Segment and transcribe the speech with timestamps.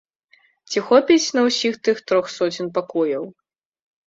[0.71, 3.29] Ці хопіць на ўсіх тых трох соцень пакояў.